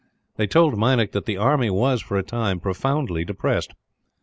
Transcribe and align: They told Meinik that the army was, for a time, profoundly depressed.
They 0.35 0.47
told 0.47 0.73
Meinik 0.79 1.11
that 1.11 1.27
the 1.27 1.37
army 1.37 1.69
was, 1.69 2.01
for 2.01 2.17
a 2.17 2.23
time, 2.23 2.59
profoundly 2.59 3.23
depressed. 3.23 3.75